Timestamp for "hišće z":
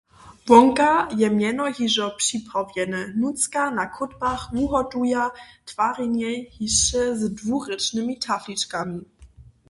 6.55-7.21